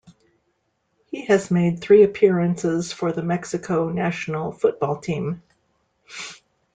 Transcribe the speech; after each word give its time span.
He 1.11 1.25
has 1.25 1.51
made 1.51 1.79
three 1.79 2.01
appearances 2.01 2.91
for 2.91 3.11
the 3.11 3.21
Mexico 3.21 3.89
national 3.89 4.51
football 4.51 4.99
team. 4.99 5.43